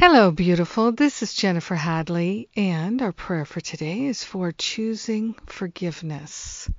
[0.00, 0.92] Hello, beautiful.
[0.92, 6.70] This is Jennifer Hadley, and our prayer for today is for choosing forgiveness.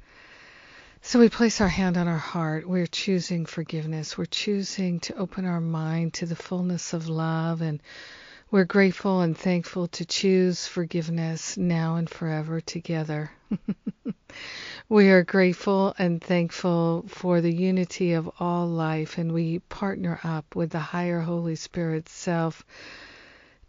[1.02, 2.66] So we place our hand on our heart.
[2.66, 4.18] We're choosing forgiveness.
[4.18, 7.82] We're choosing to open our mind to the fullness of love, and
[8.52, 13.32] we're grateful and thankful to choose forgiveness now and forever together.
[14.90, 20.56] we are grateful and thankful for the unity of all life, and we partner up
[20.56, 22.66] with the higher Holy Spirit self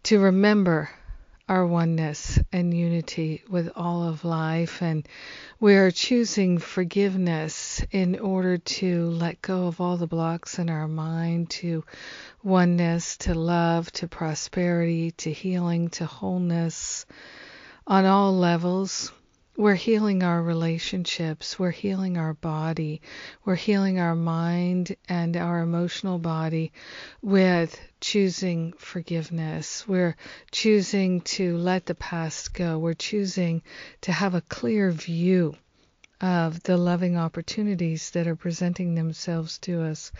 [0.01, 0.89] to remember
[1.47, 4.81] our oneness and unity with all of life.
[4.81, 5.07] And
[5.59, 10.87] we are choosing forgiveness in order to let go of all the blocks in our
[10.87, 11.83] mind to
[12.41, 17.05] oneness, to love, to prosperity, to healing, to wholeness
[17.85, 19.11] on all levels.
[19.61, 21.59] We're healing our relationships.
[21.59, 22.99] We're healing our body.
[23.45, 26.71] We're healing our mind and our emotional body
[27.21, 29.87] with choosing forgiveness.
[29.87, 30.15] We're
[30.49, 32.79] choosing to let the past go.
[32.79, 33.61] We're choosing
[34.01, 35.53] to have a clear view
[36.19, 40.11] of the loving opportunities that are presenting themselves to us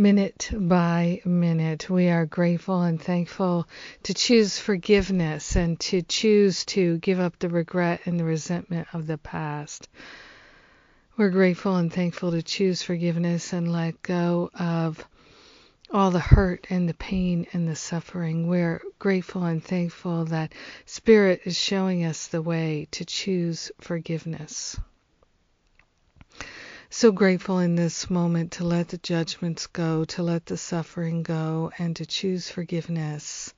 [0.00, 1.90] minute by minute.
[1.90, 3.68] We are grateful and thankful
[4.04, 9.06] to choose forgiveness and to choose to give up the regret and the resentment of
[9.06, 9.90] the past.
[11.18, 15.06] We're grateful and thankful to choose forgiveness and let go of
[15.90, 18.48] all the hurt and the pain and the suffering.
[18.48, 20.54] We're grateful and thankful that
[20.86, 24.80] Spirit is showing us the way to choose forgiveness.
[27.00, 31.72] So grateful in this moment to let the judgments go, to let the suffering go,
[31.78, 33.54] and to choose forgiveness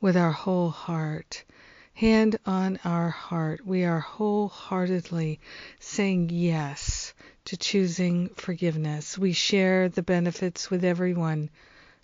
[0.00, 1.44] with our whole heart.
[1.92, 5.40] Hand on our heart, we are wholeheartedly
[5.78, 7.12] saying yes
[7.44, 9.18] to choosing forgiveness.
[9.18, 11.50] We share the benefits with everyone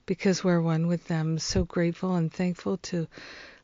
[0.04, 1.38] because we're one with them.
[1.38, 3.08] So grateful and thankful to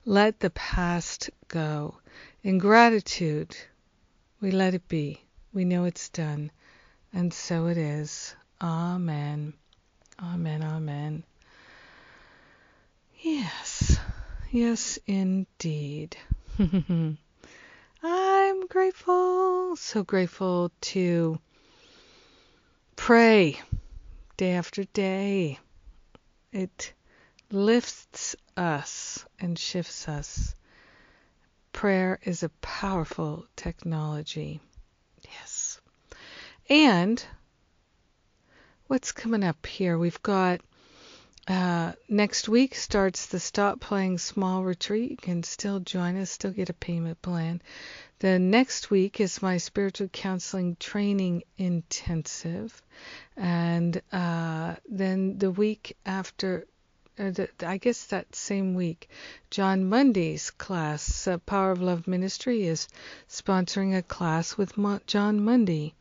[0.07, 1.97] let the past go.
[2.43, 3.55] In gratitude,
[4.41, 5.21] we let it be.
[5.53, 6.51] We know it's done.
[7.13, 8.35] And so it is.
[8.61, 9.53] Amen.
[10.23, 10.63] Amen.
[10.63, 11.25] Amen.
[13.21, 13.99] Yes.
[14.51, 16.17] Yes, indeed.
[18.03, 19.77] I'm grateful.
[19.77, 21.39] So grateful to
[22.97, 23.61] pray
[24.37, 25.59] day after day.
[26.53, 26.93] It
[27.51, 30.55] lifts us and shifts us.
[31.73, 34.61] Prayer is a powerful technology.
[36.73, 37.23] And
[38.87, 39.99] what's coming up here?
[39.99, 40.63] We've got
[41.47, 45.11] uh, next week starts the Stop Playing Small retreat.
[45.11, 47.61] You can still join us, still get a payment plan.
[48.21, 52.81] The next week is my spiritual counseling training intensive.
[53.37, 56.67] And uh, then the week after,
[57.19, 57.33] uh,
[57.67, 59.11] I guess that same week,
[59.51, 62.89] Jon Mundy's class, uh, Power of Love Ministry, is
[63.29, 65.95] sponsoring a class with Mo- Jon Mundy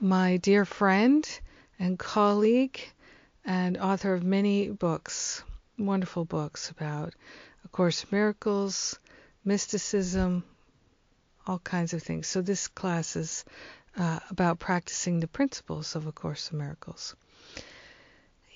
[0.00, 1.26] my dear friend
[1.78, 2.80] and colleague
[3.44, 5.42] and author of many books,
[5.78, 7.14] wonderful books about
[7.64, 8.98] A Course Miracles,
[9.44, 10.44] mysticism,
[11.46, 12.26] all kinds of things.
[12.26, 13.44] So this class is
[13.96, 17.14] uh, about practicing the principles of A Course in Miracles.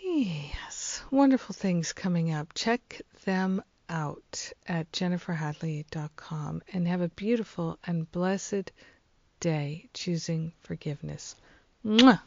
[0.03, 2.54] Yes, wonderful things coming up.
[2.54, 8.72] Check them out at jenniferhadley.com and have a beautiful and blessed
[9.41, 11.37] day choosing forgiveness.
[11.84, 12.21] Mwah!